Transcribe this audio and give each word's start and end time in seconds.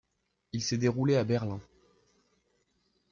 Il 0.51 0.63
s'est 0.63 0.79
déroulé 0.79 1.15
à 1.15 1.23
Berlin. 1.23 1.59